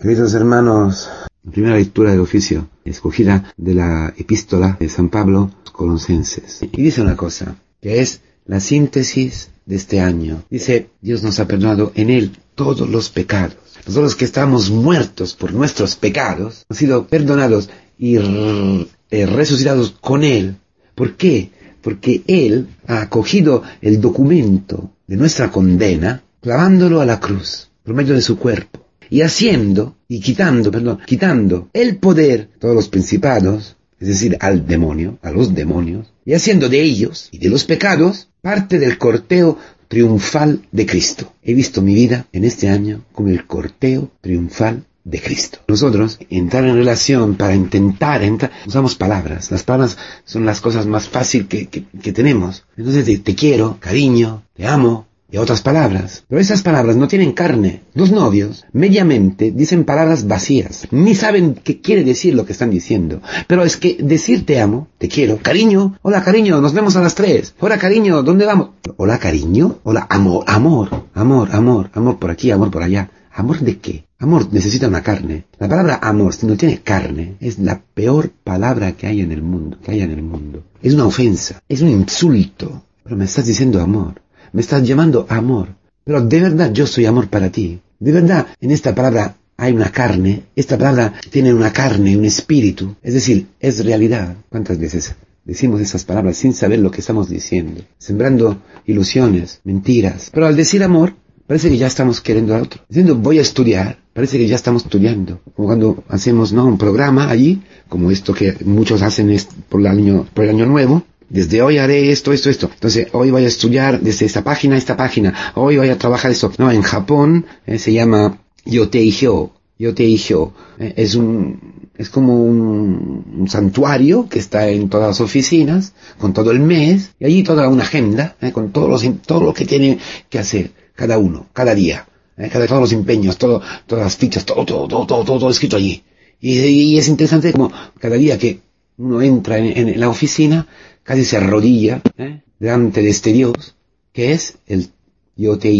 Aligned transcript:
Queridos 0.00 0.32
hermanos, 0.34 1.08
la 1.42 1.50
primera 1.50 1.74
lectura 1.74 2.12
del 2.12 2.20
oficio, 2.20 2.68
escogida 2.84 3.52
de 3.56 3.74
la 3.74 4.14
epístola 4.16 4.76
de 4.78 4.88
San 4.88 5.08
Pablo, 5.08 5.50
Colosenses. 5.72 6.60
Y 6.62 6.82
dice 6.82 7.02
una 7.02 7.16
cosa, 7.16 7.56
que 7.82 8.00
es 8.00 8.20
la 8.46 8.60
síntesis 8.60 9.50
de 9.66 9.74
este 9.74 9.98
año. 9.98 10.44
Dice, 10.50 10.90
Dios 11.00 11.24
nos 11.24 11.40
ha 11.40 11.48
perdonado 11.48 11.90
en 11.96 12.10
Él 12.10 12.30
todos 12.54 12.88
los 12.88 13.08
pecados. 13.10 13.56
Nosotros 13.88 14.14
que 14.14 14.24
estamos 14.24 14.70
muertos 14.70 15.34
por 15.34 15.52
nuestros 15.52 15.96
pecados, 15.96 16.64
han 16.68 16.76
sido 16.76 17.08
perdonados 17.08 17.68
y 17.98 18.18
eh, 18.18 19.26
resucitados 19.26 19.96
con 20.00 20.22
Él. 20.22 20.58
¿Por 20.94 21.16
qué? 21.16 21.50
Porque 21.82 22.22
Él 22.28 22.68
ha 22.86 23.00
acogido 23.00 23.64
el 23.80 24.00
documento 24.00 24.92
de 25.08 25.16
nuestra 25.16 25.50
condena, 25.50 26.22
clavándolo 26.40 27.00
a 27.00 27.04
la 27.04 27.18
cruz, 27.18 27.68
por 27.82 27.94
medio 27.94 28.14
de 28.14 28.22
su 28.22 28.38
cuerpo, 28.38 28.87
y 29.10 29.22
haciendo, 29.22 29.96
y 30.08 30.20
quitando, 30.20 30.70
perdón, 30.70 31.00
quitando 31.06 31.68
el 31.72 31.96
poder, 31.96 32.48
todos 32.58 32.74
los 32.74 32.88
principados, 32.88 33.76
es 34.00 34.08
decir, 34.08 34.36
al 34.40 34.66
demonio, 34.66 35.18
a 35.22 35.30
los 35.30 35.54
demonios, 35.54 36.12
y 36.24 36.34
haciendo 36.34 36.68
de 36.68 36.82
ellos 36.82 37.28
y 37.32 37.38
de 37.38 37.48
los 37.48 37.64
pecados 37.64 38.28
parte 38.42 38.78
del 38.78 38.98
corteo 38.98 39.58
triunfal 39.88 40.66
de 40.70 40.86
Cristo. 40.86 41.32
He 41.42 41.54
visto 41.54 41.82
mi 41.82 41.94
vida 41.94 42.26
en 42.32 42.44
este 42.44 42.68
año 42.68 43.04
como 43.12 43.28
el 43.28 43.46
corteo 43.46 44.10
triunfal 44.20 44.84
de 45.04 45.20
Cristo. 45.20 45.60
Nosotros 45.66 46.18
entrar 46.28 46.64
en 46.64 46.76
relación 46.76 47.36
para 47.36 47.54
intentar 47.54 48.22
entrar, 48.22 48.52
usamos 48.66 48.94
palabras. 48.94 49.50
Las 49.50 49.62
palabras 49.62 49.96
son 50.24 50.44
las 50.44 50.60
cosas 50.60 50.86
más 50.86 51.08
fáciles 51.08 51.48
que, 51.48 51.66
que, 51.66 52.12
tenemos. 52.12 52.64
Entonces 52.76 53.06
te, 53.06 53.18
te 53.18 53.34
quiero, 53.34 53.78
cariño, 53.80 54.42
te 54.54 54.66
amo, 54.66 55.07
y 55.30 55.36
otras 55.36 55.60
palabras. 55.60 56.24
Pero 56.28 56.40
esas 56.40 56.62
palabras 56.62 56.96
no 56.96 57.08
tienen 57.08 57.32
carne. 57.32 57.82
Los 57.94 58.10
novios, 58.10 58.64
mediamente, 58.72 59.50
dicen 59.50 59.84
palabras 59.84 60.26
vacías. 60.26 60.88
Ni 60.90 61.14
saben 61.14 61.54
qué 61.62 61.80
quiere 61.80 62.04
decir 62.04 62.34
lo 62.34 62.46
que 62.46 62.52
están 62.52 62.70
diciendo. 62.70 63.20
Pero 63.46 63.64
es 63.64 63.76
que 63.76 63.98
decir 64.00 64.46
te 64.46 64.60
amo, 64.60 64.88
te 64.98 65.08
quiero, 65.08 65.38
cariño, 65.38 65.98
hola 66.02 66.24
cariño, 66.24 66.60
nos 66.60 66.72
vemos 66.72 66.96
a 66.96 67.02
las 67.02 67.14
tres. 67.14 67.54
Hola 67.60 67.78
cariño, 67.78 68.22
¿dónde 68.22 68.46
vamos? 68.46 68.70
Hola 68.96 69.18
cariño, 69.18 69.78
hola 69.82 70.06
amor, 70.08 70.44
amor, 70.46 71.06
amor, 71.14 71.50
amor, 71.52 71.90
amor 71.92 72.18
por 72.18 72.30
aquí, 72.30 72.50
amor 72.50 72.70
por 72.70 72.82
allá. 72.82 73.10
¿Amor 73.30 73.60
de 73.60 73.78
qué? 73.78 74.06
Amor 74.18 74.52
necesita 74.52 74.88
una 74.88 75.02
carne. 75.02 75.44
La 75.60 75.68
palabra 75.68 76.00
amor, 76.02 76.34
si 76.34 76.46
no 76.46 76.56
tiene 76.56 76.80
carne, 76.80 77.36
es 77.38 77.60
la 77.60 77.80
peor 77.80 78.30
palabra 78.30 78.92
que 78.92 79.06
hay 79.06 79.20
en 79.20 79.30
el 79.30 79.42
mundo, 79.42 79.78
que 79.80 79.92
hay 79.92 80.00
en 80.00 80.10
el 80.10 80.22
mundo. 80.22 80.64
Es 80.82 80.94
una 80.94 81.06
ofensa, 81.06 81.62
es 81.68 81.80
un 81.82 81.90
insulto. 81.90 82.82
Pero 83.04 83.16
me 83.16 83.26
estás 83.26 83.46
diciendo 83.46 83.80
amor 83.80 84.20
me 84.52 84.60
estás 84.60 84.82
llamando 84.82 85.26
amor. 85.28 85.68
Pero 86.04 86.22
de 86.22 86.40
verdad 86.40 86.72
yo 86.72 86.86
soy 86.86 87.06
amor 87.06 87.28
para 87.28 87.50
ti. 87.50 87.80
De 87.98 88.12
verdad 88.12 88.46
en 88.60 88.70
esta 88.70 88.94
palabra 88.94 89.36
hay 89.56 89.72
una 89.72 89.90
carne. 89.90 90.44
Esta 90.56 90.78
palabra 90.78 91.14
tiene 91.30 91.52
una 91.52 91.72
carne, 91.72 92.16
un 92.16 92.24
espíritu. 92.24 92.94
Es 93.02 93.14
decir, 93.14 93.48
es 93.60 93.84
realidad. 93.84 94.36
¿Cuántas 94.48 94.78
veces 94.78 95.14
decimos 95.44 95.80
esas 95.80 96.04
palabras 96.04 96.36
sin 96.36 96.54
saber 96.54 96.78
lo 96.78 96.90
que 96.90 97.00
estamos 97.00 97.28
diciendo? 97.28 97.82
Sembrando 97.98 98.62
ilusiones, 98.86 99.60
mentiras. 99.64 100.30
Pero 100.32 100.46
al 100.46 100.56
decir 100.56 100.82
amor, 100.84 101.14
parece 101.48 101.68
que 101.70 101.76
ya 101.76 101.88
estamos 101.88 102.20
queriendo 102.20 102.54
a 102.54 102.62
otro. 102.62 102.82
Diciendo 102.88 103.16
voy 103.16 103.38
a 103.38 103.42
estudiar, 103.42 103.98
parece 104.12 104.38
que 104.38 104.46
ya 104.46 104.56
estamos 104.56 104.84
estudiando. 104.84 105.40
Como 105.56 105.66
cuando 105.66 106.04
hacemos 106.08 106.52
¿no? 106.52 106.64
un 106.64 106.78
programa 106.78 107.28
allí, 107.28 107.62
como 107.88 108.12
esto 108.12 108.32
que 108.32 108.54
muchos 108.64 109.02
hacen 109.02 109.36
por 109.68 109.80
el 109.80 109.88
año, 109.88 110.26
por 110.32 110.44
el 110.44 110.50
año 110.50 110.66
nuevo, 110.66 111.02
desde 111.30 111.60
hoy 111.60 111.78
haré 111.78 112.10
esto, 112.10 112.32
esto, 112.32 112.48
esto. 112.50 112.70
Entonces, 112.72 113.08
hoy 113.12 113.30
voy 113.30 113.44
a 113.44 113.48
estudiar 113.48 114.00
desde 114.00 114.26
esta 114.26 114.42
página 114.42 114.76
a 114.76 114.78
esta 114.78 114.96
página. 114.96 115.52
Hoy 115.54 115.76
voy 115.76 115.88
a 115.88 115.98
trabajar 115.98 116.30
esto. 116.30 116.50
No, 116.58 116.70
en 116.70 116.82
Japón 116.82 117.46
eh, 117.66 117.78
se 117.78 117.92
llama 117.92 118.40
Yoteihyo. 118.64 119.52
Yoteihyo. 119.78 120.52
Eh, 120.78 120.94
es 120.96 121.14
un, 121.14 121.90
es 121.96 122.08
como 122.08 122.42
un, 122.42 123.46
santuario 123.48 124.28
que 124.28 124.38
está 124.38 124.68
en 124.68 124.88
todas 124.88 125.08
las 125.08 125.20
oficinas, 125.20 125.92
con 126.18 126.32
todo 126.32 126.50
el 126.50 126.60
mes, 126.60 127.10
y 127.20 127.26
allí 127.26 127.42
toda 127.42 127.68
una 127.68 127.82
agenda, 127.82 128.36
eh, 128.40 128.52
con 128.52 128.72
todos 128.72 128.88
los, 128.88 129.20
todo 129.22 129.44
lo 129.44 129.54
que 129.54 129.66
tiene 129.66 129.98
que 130.28 130.38
hacer 130.38 130.72
cada 130.94 131.18
uno, 131.18 131.46
cada 131.52 131.74
día. 131.74 132.06
cada, 132.36 132.66
todos 132.66 132.80
los 132.80 132.92
empeños, 132.92 133.36
todo, 133.36 133.60
todas 133.86 134.04
las 134.04 134.16
fichas, 134.16 134.44
todo, 134.44 134.64
todo, 134.64 134.88
todo, 134.88 135.06
todo, 135.06 135.38
todo, 135.38 135.50
escrito 135.50 135.76
allí. 135.76 136.02
Y, 136.40 136.96
es 136.96 137.08
interesante 137.08 137.52
como 137.52 137.70
cada 137.98 138.16
día 138.16 138.38
que 138.38 138.60
uno 138.98 139.22
entra 139.22 139.58
en 139.58 139.98
la 139.98 140.08
oficina, 140.08 140.66
casi 141.02 141.24
se 141.24 141.38
arrodilla 141.38 142.02
¿eh? 142.18 142.42
delante 142.58 143.00
de 143.00 143.08
este 143.08 143.32
Dios, 143.32 143.76
que 144.12 144.32
es 144.32 144.58
el 144.66 144.90
Yo 145.36 145.56
te 145.56 145.70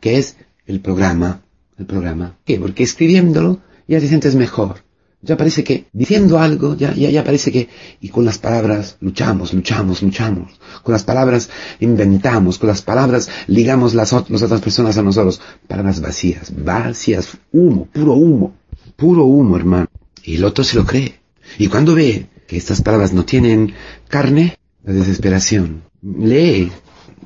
que 0.00 0.18
es 0.18 0.36
el 0.66 0.80
programa, 0.80 1.42
el 1.78 1.86
programa. 1.86 2.38
¿Qué? 2.44 2.58
Porque 2.58 2.82
escribiéndolo 2.82 3.60
ya 3.86 4.00
te 4.00 4.08
sientes 4.08 4.34
mejor. 4.34 4.84
Ya 5.22 5.36
parece 5.36 5.64
que 5.64 5.86
diciendo 5.92 6.38
algo, 6.38 6.76
ya, 6.76 6.94
ya, 6.94 7.10
ya 7.10 7.24
parece 7.24 7.50
que, 7.50 7.68
y 8.00 8.08
con 8.08 8.24
las 8.24 8.38
palabras 8.38 8.96
luchamos, 9.00 9.52
luchamos, 9.52 10.02
luchamos. 10.02 10.58
Con 10.82 10.92
las 10.92 11.04
palabras 11.04 11.50
inventamos, 11.80 12.58
con 12.58 12.68
las 12.68 12.82
palabras 12.82 13.28
ligamos 13.48 13.94
las, 13.94 14.12
las 14.12 14.42
otras 14.42 14.60
personas 14.60 14.96
a 14.96 15.02
nosotros. 15.02 15.40
Palabras 15.66 16.00
vacías, 16.00 16.52
vacías, 16.56 17.36
humo, 17.52 17.88
puro 17.92 18.14
humo, 18.14 18.54
puro 18.94 19.24
humo, 19.24 19.56
hermano. 19.56 19.88
Y 20.22 20.36
el 20.36 20.44
otro 20.44 20.64
se 20.64 20.76
lo 20.76 20.84
cree. 20.84 21.20
Y 21.58 21.68
cuando 21.68 21.94
ve 21.94 22.28
que 22.46 22.56
estas 22.56 22.82
palabras 22.82 23.12
no 23.12 23.24
tienen 23.24 23.74
carne, 24.08 24.56
la 24.84 24.92
desesperación. 24.92 25.82
Lee 26.02 26.70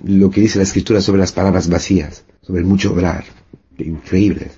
lo 0.04 0.30
que 0.30 0.40
dice 0.40 0.58
la 0.58 0.64
escritura 0.64 1.00
sobre 1.00 1.20
las 1.20 1.32
palabras 1.32 1.68
vacías, 1.68 2.24
sobre 2.40 2.60
el 2.60 2.66
mucho 2.66 2.92
obrar, 2.92 3.24
increíbles, 3.78 4.52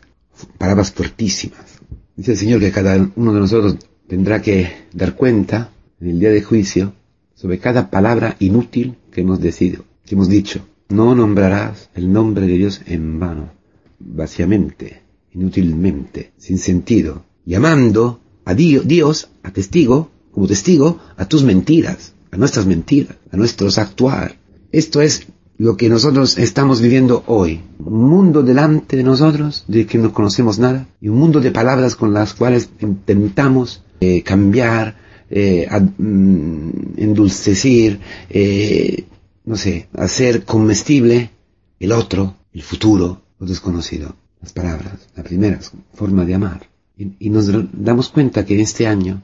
palabras 0.59 0.93
fuertísimas. 0.93 1.81
Dice 2.17 2.33
el 2.33 2.39
Señor 2.39 2.61
que 2.61 2.71
cada 2.71 3.11
uno 3.17 3.33
de 3.33 3.41
nosotros 3.41 3.77
tendrá 4.07 4.43
que 4.43 4.87
dar 4.93 5.17
cuenta 5.17 5.71
en 6.01 6.11
el 6.11 6.21
día 6.21 6.31
de 6.31 6.43
juicio 6.43 6.93
sobre 7.35 7.59
cada 7.59 7.91
palabra 7.91 8.37
inútil 8.39 8.97
que 9.11 9.23
hemos 9.23 9.41
decidido, 9.41 9.85
que 10.05 10.15
hemos 10.15 10.29
dicho. 10.29 10.67
No 10.89 11.15
nombrarás 11.15 11.89
el 11.95 12.13
nombre 12.13 12.47
de 12.47 12.59
Dios 12.59 12.83
en 12.87 13.19
vano, 13.19 13.51
vaciamente, 13.99 15.03
inútilmente, 15.33 16.33
sin 16.37 16.59
sentido, 16.59 17.25
llamando 17.45 18.21
a 18.45 18.55
Dios, 18.55 19.31
a 19.43 19.53
testigo, 19.53 20.11
como 20.33 20.47
testigo 20.47 20.99
a 21.17 21.27
tus 21.27 21.45
mentiras, 21.45 22.15
a 22.31 22.37
nuestras 22.37 22.67
mentiras, 22.67 23.17
a 23.31 23.37
nuestros 23.37 23.79
actuar. 23.79 24.37
Esto 24.73 25.01
es 25.01 25.27
lo 25.59 25.77
que 25.77 25.89
nosotros 25.89 26.39
estamos 26.39 26.81
viviendo 26.81 27.23
hoy. 27.27 27.61
Un 27.79 28.09
mundo 28.09 28.43
delante 28.43 28.97
de 28.97 29.05
nosotros 29.05 29.65
de 29.69 29.87
que 29.87 29.99
no 29.99 30.13
conocemos 30.13 30.59
nada 30.59 30.89
y 31.01 31.09
un 31.09 31.19
mundo 31.19 31.41
de 31.41 31.51
palabras 31.51 31.95
con 31.95 32.13
las 32.13 32.35
cuales 32.35 32.71
intentamos 32.81 33.83
eh, 34.01 34.23
cambiar, 34.23 34.97
eh, 35.31 35.69
mm, 35.71 36.71
endulcecir, 36.97 38.01
eh, 38.31 39.05
no 39.45 39.57
sé, 39.57 39.89
hacer 39.95 40.45
comestible 40.45 41.31
el 41.79 41.93
otro, 41.93 42.35
el 42.53 42.63
futuro, 42.63 43.23
lo 43.39 43.47
desconocido. 43.47 44.17
Las 44.41 44.53
palabras, 44.53 44.95
la 45.15 45.23
primera 45.23 45.61
forma 45.95 46.25
de 46.25 46.35
amar. 46.35 46.69
y 46.97 47.31
nos 47.31 47.49
damos 47.73 48.09
cuenta 48.11 48.45
que 48.45 48.61
este 48.61 48.87
año 48.87 49.23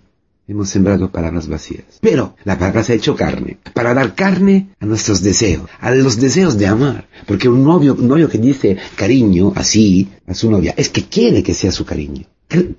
hemos 0.49 0.71
sembrado 0.71 1.13
palabras 1.13 1.47
vacías. 1.47 1.85
Pero 2.01 2.35
la 2.45 2.59
palabra 2.59 2.83
se 2.83 2.95
ha 2.95 2.97
hecho 2.97 3.15
carne, 3.15 3.59
para 3.75 3.93
dar 3.93 4.15
carne 4.15 4.71
a 4.81 4.87
nuestros 4.87 5.23
deseos, 5.23 5.69
a 5.79 5.91
los 5.91 6.19
deseos 6.19 6.59
de 6.59 6.67
amar. 6.67 7.07
Porque 7.27 7.49
un 7.49 7.63
novio, 7.63 7.95
un 7.95 8.09
novio 8.09 8.29
que 8.29 8.39
dice 8.39 8.79
cariño 8.97 9.53
así 9.55 10.09
a 10.27 10.35
su 10.35 10.51
novia, 10.51 10.75
es 10.77 10.89
que 10.89 11.05
quiere 11.05 11.43
que 11.43 11.55
sea 11.55 11.71
su 11.71 11.85
cariño. 11.85 12.25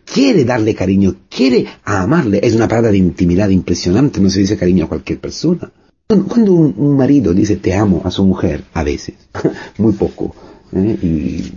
Quiere 0.04 0.46
darle 0.46 0.74
cariño, 0.74 1.16
quiere 1.30 1.68
amarle. 1.84 2.40
Es 2.42 2.56
una 2.56 2.68
palabra 2.68 2.92
de 2.92 2.98
intimidad 2.98 3.50
impresionante, 3.50 4.20
no 4.20 4.32
se 4.32 4.40
dice 4.40 4.58
cariño 4.58 4.86
a 4.86 4.90
cualquier 4.90 5.20
persona. 5.20 5.72
Cuando 6.08 6.54
un, 6.54 6.98
marido 6.98 7.36
dice 7.36 7.58
te 7.58 7.76
amo 7.76 8.02
a 8.04 8.10
su 8.10 8.24
mujer, 8.24 8.64
a 8.74 8.84
veces, 8.84 9.14
muy 9.78 9.94
poco, 9.94 10.34
¿eh? 10.74 10.98
y 11.04 11.52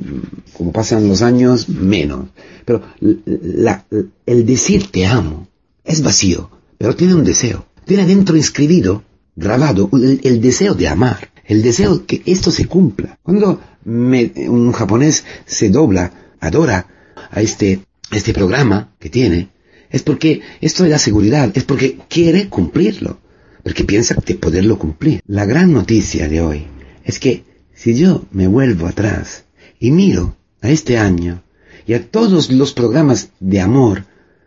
como 0.53 0.73
pasan 0.73 1.09
los 1.09 1.23
años, 1.23 1.71
menos. 1.71 2.27
Pero 2.67 2.83
el 3.01 4.45
decir 4.45 4.91
te 4.91 5.07
amo 5.07 5.49
es 5.85 6.03
vacío, 6.03 6.51
pero 6.79 6.97
tiene 6.97 7.15
un 7.15 7.25
deseo. 7.25 7.67
Tiene 7.85 8.05
adentro 8.05 8.37
inscribido, 8.37 9.03
grabado, 9.35 9.91
el, 9.93 10.41
deseo 10.41 10.75
de 10.75 10.89
amar, 10.89 11.31
el 11.45 11.63
deseo 11.63 12.07
que 12.07 12.23
esto 12.27 12.51
se 12.51 12.67
cumpla. 12.67 13.19
Cuando 13.23 13.61
un 13.85 14.73
japonés 14.73 15.25
se 15.47 15.71
dobla, 15.71 16.35
adora 16.41 16.87
a 17.31 17.41
este, 17.41 17.81
este 18.11 18.33
programa 18.33 18.95
que 18.99 19.11
tiene, 19.11 19.49
es 19.91 20.03
porque 20.03 20.41
esto 20.61 20.85
le 20.85 20.91
da 20.91 20.99
seguridad, 20.99 21.51
es 21.55 21.65
porque 21.65 21.99
quiere 22.09 22.49
cumplirlo, 22.49 23.19
porque 23.63 23.85
piensa 23.85 24.17
de 24.25 24.35
poderlo 24.35 24.79
cumplir. 24.79 25.21
La 25.27 25.45
gran 25.45 25.73
noticia 25.73 26.29
de 26.29 26.41
hoy 26.41 26.67
es 27.05 27.19
que 27.19 27.45
si 27.75 27.95
yo 27.95 28.25
me 28.31 28.47
vuelvo 28.47 28.87
atrás 28.87 29.45
y 29.79 29.91
miro 29.91 30.37
a 30.61 30.71
este 30.71 30.99
año 30.99 31.43
y 31.87 31.95
a 31.95 32.09
todos 32.09 32.51
los 32.51 32.73
programas 32.73 33.31
de 33.41 33.61
amor, 33.61 34.05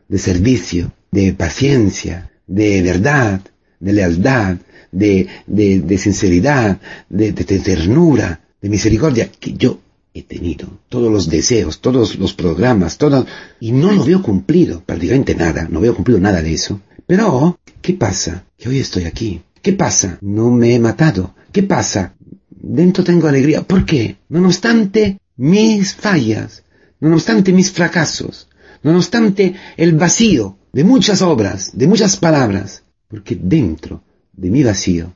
de 0.07 0.17
servicio, 0.17 0.93
de 1.15 1.31
paciencia, 1.31 2.29
de 2.45 2.81
verdad, 2.81 3.39
de 3.79 3.93
lealtad, 3.93 4.57
de, 4.91 5.27
de, 5.47 5.97
sinceridad, 5.97 6.81
de, 7.09 7.31
ternura, 7.31 8.41
de 8.61 8.67
misericordia 8.69 9.31
que 9.31 9.53
yo 9.53 9.79
he 10.13 10.23
tenido, 10.23 10.67
todos 10.89 11.09
los 11.11 11.29
deseos, 11.29 11.79
todos 11.79 12.17
los 12.17 12.33
programas, 12.33 12.97
todo, 12.97 13.25
y 13.61 13.71
no 13.71 13.93
lo 13.93 14.03
veo 14.03 14.21
cumplido, 14.21 14.83
prácticamente 14.85 15.35
nada, 15.35 15.67
no 15.69 15.79
veo 15.79 15.95
cumplido 15.95 16.19
nada 16.19 16.41
de 16.41 16.53
eso. 16.53 16.81
Pero, 17.07 17.59
¿qué 17.81 17.93
pasa? 17.93 18.43
Que 18.57 18.67
hoy 18.67 18.79
estoy 18.79 19.05
aquí. 19.05 19.41
¿Qué 19.61 19.71
pasa? 19.71 20.17
No 20.21 20.51
me 20.51 20.75
he 20.75 20.79
matado. 20.79 21.33
¿Qué 21.53 21.63
pasa? 21.63 22.13
Dentro 22.49 23.05
tengo 23.05 23.27
alegría. 23.27 23.61
¿Por 23.61 23.85
qué? 23.85 24.17
No 24.27 24.45
obstante 24.45 25.19
mis 25.37 25.93
fallas, 25.95 26.63
no 26.99 27.15
obstante 27.15 27.53
mis 27.53 27.71
fracasos, 27.71 28.49
no 28.83 28.95
obstante 28.97 29.55
el 29.77 29.93
vacío 29.93 30.57
de 30.75 30.83
muchas 30.83 31.21
obras, 31.21 31.71
de 31.73 31.87
muchas 31.87 32.17
palabras, 32.17 32.83
porque 33.07 33.39
dentro 33.41 34.03
de 34.33 34.49
mi 34.49 34.61
vacío, 34.61 35.13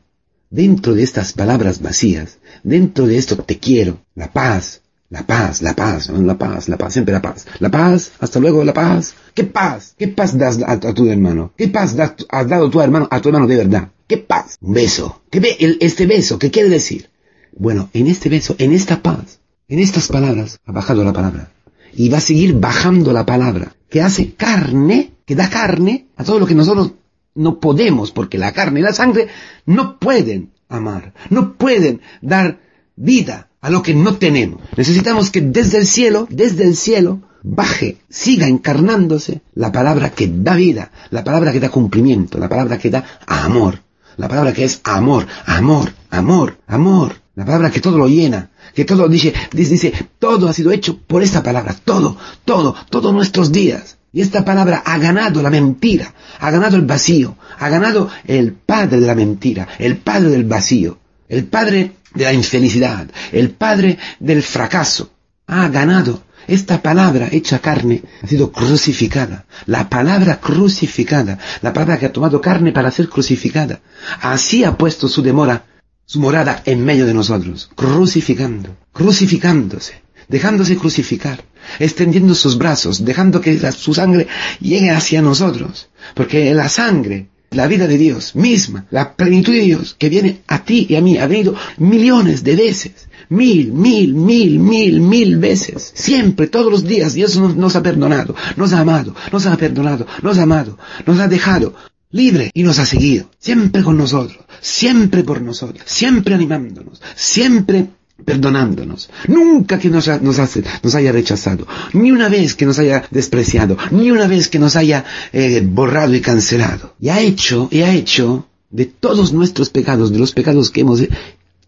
dentro 0.50 0.96
de 0.96 1.04
estas 1.04 1.34
palabras 1.34 1.82
vacías, 1.82 2.38
dentro 2.64 3.08
de 3.08 3.18
esto 3.18 3.36
te 3.36 3.60
quiero, 3.60 4.00
la 4.16 4.32
paz, 4.32 4.80
la 5.10 5.28
paz, 5.28 5.62
la 5.62 5.76
paz, 5.76 6.08
la 6.08 6.38
paz, 6.38 6.70
la 6.70 6.78
paz, 6.78 6.94
siempre 6.94 7.12
la 7.14 7.22
paz. 7.22 7.46
La 7.60 7.70
paz, 7.70 8.14
hasta 8.22 8.40
luego, 8.40 8.64
la 8.64 8.74
paz. 8.74 9.16
¿Qué 9.34 9.44
paz? 9.44 9.96
¿Qué 9.98 10.08
paz 10.08 10.38
das 10.38 10.60
a, 10.66 10.80
tu 10.80 11.12
hermano? 11.12 11.52
¿Qué 11.58 11.68
paz 11.68 11.94
has 12.30 12.48
dado 12.48 12.70
tu 12.70 12.80
hermano, 12.80 13.10
a 13.12 13.20
tu 13.20 13.28
hermano 13.28 13.46
de 13.46 13.58
verdad? 13.58 13.90
¿Qué 14.08 14.16
paz? 14.16 14.56
Un 14.62 14.74
beso. 14.74 15.24
¿Qué 15.30 15.42
ve 15.42 15.58
este 15.82 16.06
beso? 16.06 16.40
¿Qué 16.40 16.52
quiere 16.52 16.70
decir? 16.70 17.10
Bueno, 17.52 17.90
en 17.92 18.08
este 18.08 18.30
beso, 18.30 18.56
en 18.60 18.72
esta 18.72 19.02
paz, 19.02 19.42
en 19.68 19.80
estas 19.80 20.08
palabras, 20.08 20.58
ha 20.64 20.72
bajado 20.72 21.04
la 21.04 21.12
palabra. 21.12 21.52
Y 21.94 22.08
va 22.08 22.20
a 22.20 22.22
seguir 22.22 22.54
bajando 22.54 23.12
la 23.12 23.26
palabra, 23.26 23.76
que 23.90 24.02
hace 24.02 24.36
carne, 24.36 25.19
que 25.30 25.36
da 25.36 25.48
carne 25.48 26.08
a 26.18 26.24
todo 26.24 26.40
lo 26.40 26.48
que 26.48 26.56
nosotros 26.56 26.94
no 27.36 27.60
podemos, 27.60 28.12
porque 28.12 28.40
la 28.40 28.52
carne 28.52 28.80
y 28.80 28.82
la 28.82 28.94
sangre 28.94 29.28
no 29.68 30.00
pueden 30.00 30.54
amar, 30.68 31.14
no 31.30 31.54
pueden 31.54 32.02
dar 32.20 32.58
vida 32.96 33.48
a 33.62 33.70
lo 33.70 33.84
que 33.84 33.94
no 33.94 34.16
tenemos. 34.16 34.60
Necesitamos 34.76 35.30
que 35.30 35.42
desde 35.42 35.78
el 35.78 35.86
cielo, 35.86 36.28
desde 36.32 36.64
el 36.64 36.76
cielo, 36.76 37.22
baje, 37.44 37.98
siga 38.10 38.48
encarnándose 38.48 39.44
la 39.54 39.72
palabra 39.72 40.10
que 40.10 40.28
da 40.28 40.56
vida, 40.56 40.90
la 41.12 41.24
palabra 41.24 41.52
que 41.52 41.60
da 41.60 41.70
cumplimiento, 41.70 42.40
la 42.40 42.50
palabra 42.50 42.80
que 42.80 42.90
da 42.90 43.06
amor, 43.28 43.84
la 44.18 44.30
palabra 44.30 44.52
que 44.52 44.64
es 44.64 44.82
amor, 44.84 45.28
amor, 45.46 45.94
amor, 46.10 46.58
amor, 46.66 47.22
la 47.40 47.46
palabra 47.46 47.72
que 47.72 47.80
todo 47.80 47.98
lo 47.98 48.10
llena, 48.10 48.50
que 48.76 48.84
todo 48.84 49.08
dice, 49.08 49.34
dice, 49.54 49.72
dice, 49.72 49.94
todo 50.20 50.50
ha 50.50 50.54
sido 50.54 50.74
hecho 50.74 50.98
por 50.98 51.24
esta 51.24 51.42
palabra, 51.42 51.74
todo, 51.74 52.18
todo, 52.44 52.76
todos 52.90 53.14
nuestros 53.14 53.54
días. 53.54 53.98
Y 54.12 54.20
esta 54.20 54.44
palabra 54.44 54.84
ha 54.86 54.98
ganado 54.98 55.42
la 55.42 55.50
mentira, 55.50 56.14
ha 56.38 56.52
ganado 56.52 56.76
el 56.76 56.82
vacío, 56.82 57.38
ha 57.58 57.70
ganado 57.70 58.10
el 58.28 58.52
padre 58.52 59.00
de 59.00 59.08
la 59.08 59.16
mentira, 59.16 59.70
el 59.80 59.96
padre 59.96 60.32
del 60.32 60.44
vacío, 60.44 61.00
el 61.30 61.46
padre 61.46 61.94
de 62.14 62.26
la 62.26 62.34
infelicidad, 62.34 63.08
el 63.32 63.52
padre 63.52 63.98
del 64.20 64.44
fracaso, 64.44 65.10
ha 65.48 65.70
ganado. 65.70 66.22
Esta 66.46 66.82
palabra 66.82 67.30
hecha 67.32 67.60
carne 67.60 68.02
ha 68.22 68.28
sido 68.28 68.52
crucificada. 68.52 69.46
La 69.66 69.88
palabra 69.88 70.42
crucificada, 70.42 71.40
la 71.62 71.72
palabra 71.72 72.00
que 72.00 72.08
ha 72.08 72.12
tomado 72.12 72.42
carne 72.42 72.74
para 72.74 72.92
ser 72.92 73.08
crucificada. 73.08 73.80
Así 74.20 74.66
ha 74.66 74.76
puesto 74.76 75.08
su 75.08 75.22
demora, 75.22 75.69
su 76.10 76.20
morada 76.20 76.64
en 76.66 76.84
medio 76.84 77.06
de 77.06 77.14
nosotros, 77.14 77.70
crucificando, 77.76 78.76
crucificándose, 78.92 80.02
dejándose 80.28 80.76
crucificar, 80.76 81.44
extendiendo 81.78 82.34
sus 82.34 82.58
brazos, 82.58 83.06
dejando 83.06 83.42
que 83.42 83.60
su 83.74 83.94
sangre 83.94 84.26
llegue 84.60 84.90
hacia 84.90 85.22
nosotros. 85.22 85.90
Porque 86.16 86.52
la 86.56 86.68
sangre 86.68 87.28
la 87.52 87.68
vida 87.68 87.86
de 87.86 88.00
Dios 88.00 88.36
misma, 88.36 88.88
la 88.90 89.14
plenitud 89.14 89.54
de 89.54 89.62
Dios 89.62 89.96
que 90.00 90.10
viene 90.10 90.42
a 90.48 90.64
ti 90.64 90.88
y 90.90 90.96
a 90.96 91.02
mí, 91.02 91.20
ha 91.20 91.28
venido 91.28 91.54
millones 91.78 92.44
de 92.44 92.56
veces, 92.56 93.08
mil, 93.30 93.72
mil, 93.72 94.16
mil, 94.16 94.58
mil, 94.58 95.02
mil 95.02 95.38
veces, 95.38 95.92
siempre, 95.94 96.48
todos 96.48 96.72
los 96.72 96.86
días, 96.86 97.14
Dios 97.14 97.38
nos, 97.38 97.76
ha 97.76 97.84
perdonado, 97.84 98.36
nos 98.56 98.74
ha 98.74 98.80
amado, 98.80 99.14
nos 99.32 99.46
ha 99.46 99.56
perdonado, 99.58 100.08
nos 100.24 100.40
ha 100.40 100.44
amado, 100.44 100.80
nos 101.06 101.20
ha 101.20 101.28
dejado 101.28 101.76
libre 102.12 102.50
y 102.54 102.64
nos 102.64 102.80
ha 102.80 102.86
seguido, 102.86 103.30
siempre 103.40 103.84
con 103.84 103.98
nosotros, 103.98 104.40
siempre 104.62 105.24
por 105.24 105.42
nosotros, 105.42 105.84
siempre 105.86 106.34
animándonos, 106.34 107.02
siempre 107.16 107.88
perdonándonos. 108.26 109.10
Nunca 109.28 109.80
que 109.80 109.90
nos, 109.90 110.08
nos, 110.22 110.96
haya 110.96 111.12
rechazado, 111.12 111.68
ni 111.94 112.12
una 112.12 112.30
vez 112.30 112.56
que 112.56 112.66
nos 112.66 112.80
haya 112.80 113.04
despreciado, 113.12 113.78
ni 113.92 114.12
una 114.12 114.28
vez 114.28 114.50
que 114.50 114.60
nos 114.60 114.76
haya 114.76 115.06
eh, 115.32 115.62
borrado 115.64 116.16
y 116.16 116.22
cancelado. 116.22 116.96
Y 117.00 117.10
ha 117.10 117.22
hecho, 117.22 117.70
y 117.72 117.82
ha 117.82 117.94
hecho 117.94 118.48
de 118.72 118.86
todos 118.86 119.32
nuestros 119.32 119.70
pecados, 119.70 120.12
de 120.12 120.20
los 120.20 120.34
pecados 120.34 120.72
que 120.72 120.82
hemos 120.82 121.02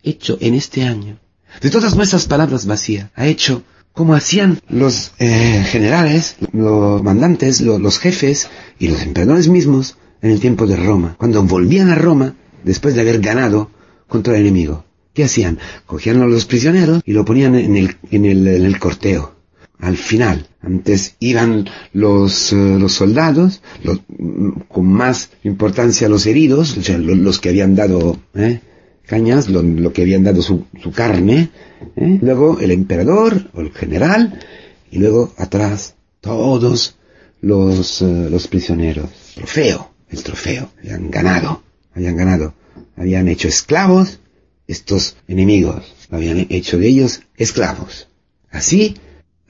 hecho 0.04 0.38
en 0.42 0.56
este 0.56 0.84
año, 0.84 1.20
de 1.62 1.70
todas 1.70 1.96
nuestras 1.96 2.26
palabras 2.26 2.66
vacías, 2.66 3.10
ha 3.16 3.28
hecho 3.28 3.64
como 3.94 4.16
hacían 4.16 4.60
los 4.70 5.12
eh, 5.20 5.66
generales, 5.70 6.38
los 6.54 7.04
mandantes, 7.04 7.60
los 7.62 8.00
jefes 8.00 8.48
y 8.80 8.88
los 8.88 9.02
emperadores 9.02 9.50
mismos 9.50 9.98
en 10.22 10.32
el 10.32 10.40
tiempo 10.40 10.68
de 10.68 10.76
Roma, 10.76 11.16
cuando 11.18 11.44
volvían 11.44 11.90
a 11.90 11.96
Roma 11.96 12.36
después 12.64 12.96
de 12.96 13.02
haber 13.02 13.20
ganado 13.20 13.70
contra 14.08 14.36
el 14.36 14.42
enemigo. 14.42 14.86
¿Qué 15.14 15.24
hacían? 15.26 15.60
Cogían 15.86 16.22
a 16.22 16.28
los 16.28 16.46
prisioneros 16.46 17.02
y 17.06 17.14
lo 17.14 17.26
ponían 17.26 17.56
en 17.56 17.76
el, 17.76 17.96
en 18.12 18.26
el, 18.26 18.48
en 18.48 18.66
el 18.66 18.80
corteo. 18.80 19.36
Al 19.80 19.98
final, 19.98 20.48
antes 20.62 21.16
iban 21.20 21.68
los, 21.92 22.54
eh, 22.54 22.78
los 22.80 22.94
soldados, 22.94 23.62
con 24.70 24.86
más 24.86 25.32
importancia 25.44 26.08
los 26.08 26.28
heridos, 26.28 26.78
o 26.78 26.84
sea, 26.84 27.00
los, 27.00 27.40
que 27.40 27.50
habían 27.50 27.76
dado 27.76 28.18
eh, 28.36 28.62
cañas, 29.08 29.50
lo, 29.50 29.92
que 29.92 30.04
habían 30.04 30.24
dado 30.24 30.44
su, 30.44 30.66
su 30.82 30.92
carne, 30.92 31.50
eh, 31.96 32.20
luego 32.22 32.60
el 32.60 32.72
emperador 32.72 33.50
o 33.54 33.62
el 33.62 33.72
general, 33.72 34.40
y 34.92 35.00
luego 35.00 35.34
atrás 35.38 35.96
todos 36.22 36.98
los, 37.42 38.02
los 38.02 38.48
prisioneros. 38.48 39.10
Trofeo, 39.34 39.91
el 40.12 40.24
trofeo, 40.24 40.72
habían 40.78 41.10
ganado, 41.10 41.64
habían 41.96 42.16
ganado, 42.16 42.54
habían 42.96 43.28
hecho 43.28 43.48
esclavos 43.48 44.20
estos 44.68 45.18
enemigos, 45.28 45.96
habían 46.10 46.48
hecho 46.50 46.78
de 46.78 46.88
ellos 46.88 47.22
esclavos. 47.36 48.08
Así 48.50 48.96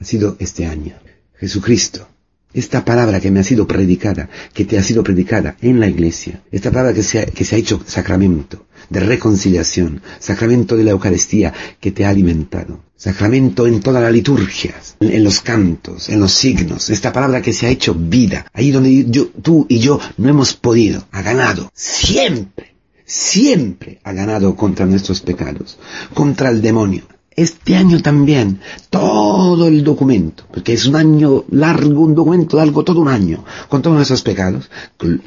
ha 0.00 0.04
sido 0.04 0.36
este 0.40 0.66
año. 0.66 0.98
Jesucristo, 1.38 2.08
esta 2.54 2.84
palabra 2.84 3.20
que 3.20 3.30
me 3.30 3.40
ha 3.40 3.44
sido 3.44 3.66
predicada, 3.66 4.28
que 4.52 4.64
te 4.64 4.78
ha 4.78 4.82
sido 4.82 5.02
predicada 5.02 5.56
en 5.60 5.80
la 5.80 5.88
iglesia, 5.88 6.42
esta 6.50 6.70
palabra 6.70 6.94
que 6.94 7.02
se 7.02 7.18
ha, 7.18 7.56
hecho 7.56 7.82
sacramento 7.86 8.66
de 8.90 9.00
reconciliación, 9.00 10.02
sacramento 10.18 10.76
de 10.76 10.84
la 10.84 10.90
Eucaristía 10.90 11.52
que 11.80 11.92
te 11.92 12.04
ha 12.04 12.10
alimentado, 12.10 12.80
sacramento 12.96 13.66
en 13.66 13.80
todas 13.80 14.02
las 14.02 14.12
liturgias, 14.12 14.96
en, 15.00 15.24
los 15.24 15.40
cantos, 15.40 16.08
en 16.08 16.20
los 16.20 16.32
signos, 16.32 16.90
esta 16.90 17.12
palabra 17.12 17.42
que 17.42 17.52
se 17.52 17.66
ha 17.66 17.70
hecho 17.70 17.94
vida, 17.94 18.46
ahí 18.52 18.70
donde 18.70 19.04
tú 19.42 19.66
y 19.68 19.78
yo 19.78 20.00
no 20.18 20.28
hemos 20.28 20.54
podido, 20.54 21.06
ha 21.12 21.22
ganado 21.22 21.70
siempre 21.74 22.72
siempre 23.04 24.00
ha 24.04 24.12
ganado 24.12 24.56
contra 24.56 24.86
nuestros 24.86 25.20
pecados, 25.20 25.78
contra 26.14 26.48
el 26.48 26.62
demonio. 26.62 27.02
Este 27.36 27.76
año 27.76 28.00
también, 28.02 28.60
todo 28.90 29.68
el 29.68 29.82
documento, 29.82 30.44
porque 30.52 30.74
es 30.74 30.86
un 30.86 30.96
año 30.96 31.44
largo, 31.50 32.02
un 32.02 32.14
documento 32.14 32.56
largo, 32.56 32.84
todo 32.84 33.00
un 33.00 33.08
año, 33.08 33.44
con 33.68 33.80
todos 33.80 33.96
nuestros 33.96 34.22
pecados, 34.22 34.70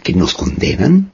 que 0.04 0.14
nos 0.14 0.34
condenan, 0.34 1.12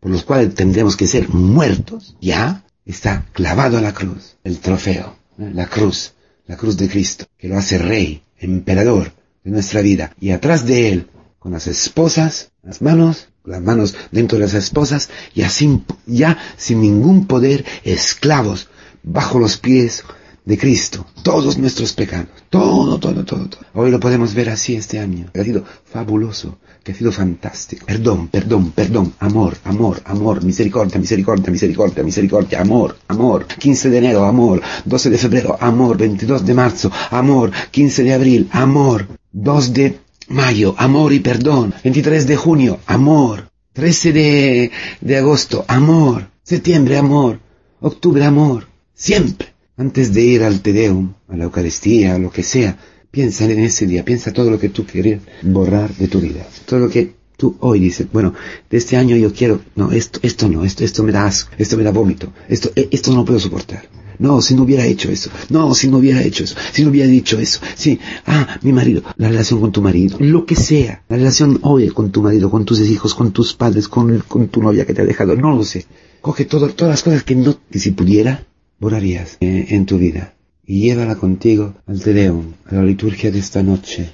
por 0.00 0.10
los 0.10 0.22
cuales 0.24 0.54
tendremos 0.54 0.96
que 0.96 1.06
ser 1.06 1.28
muertos, 1.28 2.16
ya 2.20 2.64
está 2.84 3.26
clavado 3.32 3.78
a 3.78 3.80
la 3.80 3.94
cruz, 3.94 4.36
el 4.44 4.58
trofeo, 4.58 5.16
la 5.36 5.66
cruz, 5.66 6.12
la 6.46 6.56
cruz 6.56 6.76
de 6.76 6.88
Cristo, 6.88 7.24
que 7.38 7.48
lo 7.48 7.56
hace 7.56 7.78
rey, 7.78 8.22
emperador 8.38 9.12
de 9.44 9.50
nuestra 9.50 9.80
vida, 9.80 10.12
y 10.20 10.30
atrás 10.30 10.66
de 10.66 10.92
él, 10.92 11.08
con 11.38 11.52
las 11.52 11.66
esposas, 11.66 12.52
las 12.62 12.80
manos, 12.82 13.28
las 13.44 13.60
manos 13.60 13.96
dentro 14.12 14.38
de 14.38 14.44
las 14.44 14.54
esposas, 14.54 15.10
y 15.34 15.42
así, 15.42 15.82
ya 16.06 16.38
sin 16.56 16.80
ningún 16.80 17.26
poder, 17.26 17.64
esclavos, 17.82 18.68
bajo 19.02 19.38
los 19.38 19.56
pies 19.56 20.04
de 20.44 20.58
Cristo, 20.58 21.06
todos 21.22 21.56
nuestros 21.56 21.92
pecados, 21.92 22.28
todo, 22.50 22.98
todo, 22.98 23.24
todo. 23.24 23.48
Hoy 23.74 23.90
lo 23.92 24.00
podemos 24.00 24.34
ver 24.34 24.50
así 24.50 24.74
este 24.74 24.98
año, 24.98 25.30
que 25.32 25.40
ha 25.40 25.44
sido 25.44 25.64
fabuloso, 25.84 26.58
que 26.82 26.92
ha 26.92 26.94
sido 26.94 27.12
fantástico. 27.12 27.86
Perdón, 27.86 28.28
perdón, 28.28 28.72
perdón, 28.72 29.12
amor, 29.20 29.56
amor, 29.64 30.02
amor, 30.04 30.42
misericordia, 30.42 30.98
misericordia, 30.98 31.50
misericordia, 31.50 32.02
misericordia, 32.02 32.60
amor, 32.60 32.96
amor. 33.06 33.46
15 33.46 33.90
de 33.90 33.98
enero, 33.98 34.24
amor. 34.24 34.60
12 34.84 35.10
de 35.10 35.18
febrero, 35.18 35.56
amor. 35.60 35.96
22 35.96 36.44
de 36.44 36.54
marzo, 36.54 36.90
amor. 37.10 37.52
15 37.70 38.02
de 38.02 38.12
abril, 38.12 38.48
amor. 38.52 39.06
2 39.30 39.72
de 39.72 39.98
Mayo, 40.28 40.74
amor 40.78 41.12
y 41.12 41.20
perdón. 41.20 41.74
23 41.84 42.26
de 42.26 42.36
junio, 42.36 42.80
amor. 42.86 43.50
13 43.74 44.12
de, 44.12 44.70
de 45.00 45.16
agosto, 45.18 45.64
amor. 45.68 46.30
Septiembre, 46.42 46.96
amor. 46.96 47.40
Octubre, 47.80 48.24
amor. 48.24 48.71
Siempre. 49.02 49.48
Antes 49.76 50.14
de 50.14 50.22
ir 50.22 50.44
al 50.44 50.60
Tedeum, 50.60 51.14
a 51.26 51.36
la 51.36 51.42
Eucaristía, 51.42 52.14
a 52.14 52.20
lo 52.20 52.30
que 52.30 52.44
sea, 52.44 52.78
piensa 53.10 53.46
en 53.46 53.58
ese 53.58 53.84
día, 53.84 54.04
piensa 54.04 54.32
todo 54.32 54.48
lo 54.48 54.60
que 54.60 54.68
tú 54.68 54.86
quieres 54.86 55.22
borrar 55.42 55.92
de 55.96 56.06
tu 56.06 56.20
vida. 56.20 56.46
Todo 56.66 56.78
lo 56.78 56.88
que 56.88 57.12
tú 57.36 57.56
hoy 57.58 57.80
dices, 57.80 58.06
bueno, 58.12 58.32
de 58.70 58.78
este 58.78 58.96
año 58.96 59.16
yo 59.16 59.32
quiero, 59.32 59.60
no, 59.74 59.90
esto, 59.90 60.20
esto 60.22 60.48
no, 60.48 60.64
esto, 60.64 60.84
esto 60.84 61.02
me 61.02 61.10
da 61.10 61.26
asco, 61.26 61.50
esto 61.58 61.76
me 61.76 61.82
da 61.82 61.90
vómito, 61.90 62.32
esto, 62.48 62.70
esto 62.76 63.10
no 63.10 63.16
lo 63.16 63.24
puedo 63.24 63.40
soportar. 63.40 63.88
No, 64.20 64.40
si 64.40 64.54
no 64.54 64.62
hubiera 64.62 64.86
hecho 64.86 65.10
eso. 65.10 65.30
No, 65.48 65.74
si 65.74 65.88
no 65.88 65.96
hubiera 65.96 66.22
hecho 66.22 66.44
eso. 66.44 66.54
Si 66.72 66.84
no 66.84 66.90
hubiera 66.90 67.08
dicho 67.08 67.40
eso. 67.40 67.58
Sí. 67.74 67.98
Ah, 68.24 68.60
mi 68.62 68.72
marido. 68.72 69.02
La 69.16 69.26
relación 69.26 69.60
con 69.60 69.72
tu 69.72 69.82
marido. 69.82 70.16
Lo 70.20 70.46
que 70.46 70.54
sea. 70.54 71.02
La 71.08 71.16
relación 71.16 71.58
hoy 71.62 71.88
con 71.88 72.12
tu 72.12 72.22
marido, 72.22 72.52
con 72.52 72.64
tus 72.64 72.78
hijos, 72.78 73.16
con 73.16 73.32
tus 73.32 73.52
padres, 73.52 73.88
con, 73.88 74.20
con 74.28 74.46
tu 74.46 74.62
novia 74.62 74.86
que 74.86 74.94
te 74.94 75.02
ha 75.02 75.04
dejado. 75.04 75.34
No 75.34 75.56
lo 75.56 75.64
sé. 75.64 75.86
Coge 76.20 76.44
todo, 76.44 76.68
todas 76.68 76.92
las 76.92 77.02
cosas 77.02 77.24
que 77.24 77.34
no, 77.34 77.56
que 77.68 77.80
si 77.80 77.90
pudiera, 77.90 78.46
borrarías 78.82 79.38
eh, 79.40 79.66
en 79.70 79.86
tu 79.86 79.96
vida. 79.96 80.34
Y 80.66 80.80
llévala 80.80 81.14
contigo 81.14 81.74
al 81.86 82.02
Tedeum, 82.02 82.54
a 82.66 82.74
la 82.74 82.84
liturgia 82.84 83.30
de 83.30 83.38
esta 83.38 83.62
noche. 83.62 84.10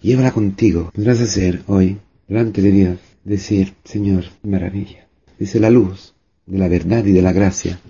Llévala 0.00 0.30
contigo. 0.30 0.90
Podrás 0.94 1.20
hacer 1.20 1.62
hoy, 1.66 1.98
delante 2.28 2.62
de 2.62 2.70
Dios, 2.70 2.98
decir, 3.24 3.74
Señor, 3.84 4.24
maravilla. 4.44 5.08
Dice 5.38 5.58
la 5.58 5.70
luz 5.70 6.14
de 6.46 6.58
la 6.58 6.68
verdad 6.68 7.04
y 7.04 7.12
de 7.12 7.22
la 7.22 7.32
gracia 7.32 7.80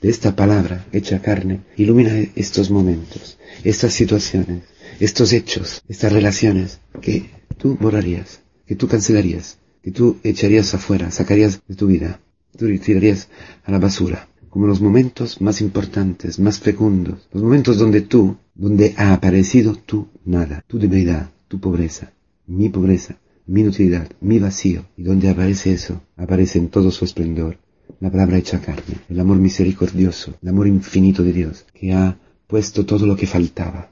de 0.00 0.08
esta 0.08 0.34
palabra 0.36 0.86
hecha 0.92 1.20
carne, 1.20 1.60
ilumina 1.76 2.12
estos 2.34 2.70
momentos, 2.70 3.36
estas 3.64 3.92
situaciones, 3.92 4.62
estos 5.00 5.32
hechos, 5.32 5.82
estas 5.88 6.12
relaciones 6.12 6.78
que 7.02 7.30
tú 7.58 7.76
borrarías, 7.78 8.40
que 8.66 8.76
tú 8.76 8.86
cancelarías, 8.86 9.58
que 9.82 9.90
tú 9.90 10.18
echarías 10.22 10.72
afuera, 10.72 11.10
sacarías 11.10 11.60
de 11.66 11.74
tu 11.74 11.88
vida, 11.88 12.20
tú 12.56 12.66
tirarías 12.78 13.28
a 13.64 13.72
la 13.72 13.78
basura, 13.78 14.29
como 14.50 14.66
los 14.66 14.80
momentos 14.80 15.40
más 15.40 15.60
importantes, 15.60 16.38
más 16.38 16.58
fecundos, 16.58 17.28
los 17.32 17.42
momentos 17.42 17.78
donde 17.78 18.02
tú, 18.02 18.36
donde 18.54 18.94
ha 18.96 19.14
aparecido 19.14 19.76
tu 19.76 20.08
nada, 20.24 20.64
tu 20.66 20.78
debilidad, 20.78 21.30
tu 21.48 21.60
pobreza, 21.60 22.12
mi 22.46 22.68
pobreza, 22.68 23.16
mi 23.46 23.60
inutilidad, 23.60 24.10
mi 24.20 24.38
vacío, 24.38 24.84
y 24.96 25.04
donde 25.04 25.28
aparece 25.28 25.72
eso, 25.72 26.02
aparece 26.16 26.58
en 26.58 26.68
todo 26.68 26.90
su 26.90 27.04
esplendor 27.04 27.58
la 28.00 28.10
palabra 28.10 28.38
hecha 28.38 28.60
carne, 28.60 28.98
el 29.08 29.20
amor 29.20 29.38
misericordioso, 29.38 30.34
el 30.42 30.48
amor 30.48 30.66
infinito 30.66 31.22
de 31.22 31.32
Dios, 31.32 31.66
que 31.72 31.92
ha 31.92 32.18
puesto 32.46 32.84
todo 32.84 33.06
lo 33.06 33.16
que 33.16 33.26
faltaba 33.26 33.90